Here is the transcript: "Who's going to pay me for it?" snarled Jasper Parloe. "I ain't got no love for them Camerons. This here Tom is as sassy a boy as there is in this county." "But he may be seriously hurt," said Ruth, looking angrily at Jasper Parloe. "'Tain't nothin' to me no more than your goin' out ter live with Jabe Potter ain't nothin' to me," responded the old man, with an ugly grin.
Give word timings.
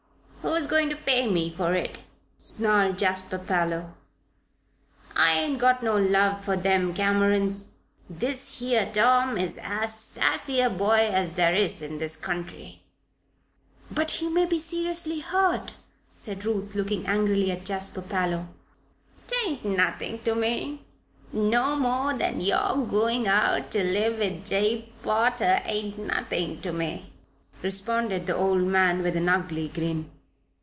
"Who's 0.43 0.65
going 0.65 0.89
to 0.89 0.95
pay 0.95 1.27
me 1.29 1.51
for 1.51 1.73
it?" 1.75 1.99
snarled 2.41 2.97
Jasper 2.97 3.37
Parloe. 3.37 3.93
"I 5.15 5.33
ain't 5.33 5.59
got 5.59 5.83
no 5.83 5.95
love 5.97 6.43
for 6.43 6.57
them 6.57 6.93
Camerons. 6.95 7.69
This 8.09 8.57
here 8.57 8.89
Tom 8.91 9.37
is 9.37 9.59
as 9.61 9.93
sassy 9.97 10.59
a 10.59 10.69
boy 10.69 11.09
as 11.13 11.33
there 11.33 11.53
is 11.53 11.81
in 11.83 11.99
this 11.99 12.15
county." 12.17 12.83
"But 13.91 14.11
he 14.11 14.29
may 14.29 14.45
be 14.47 14.57
seriously 14.59 15.19
hurt," 15.19 15.75
said 16.17 16.43
Ruth, 16.43 16.73
looking 16.73 17.05
angrily 17.05 17.51
at 17.51 17.65
Jasper 17.65 18.01
Parloe. 18.01 18.47
"'Tain't 19.27 19.63
nothin' 19.63 20.19
to 20.23 20.33
me 20.35 20.83
no 21.31 21.75
more 21.75 22.13
than 22.15 22.41
your 22.41 22.83
goin' 22.87 23.27
out 23.27 23.69
ter 23.71 23.83
live 23.83 24.17
with 24.17 24.45
Jabe 24.45 24.91
Potter 25.03 25.61
ain't 25.65 25.99
nothin' 25.99 26.61
to 26.61 26.73
me," 26.73 27.13
responded 27.61 28.25
the 28.25 28.35
old 28.35 28.61
man, 28.63 29.01
with 29.03 29.15
an 29.15 29.29
ugly 29.29 29.67
grin. 29.67 30.09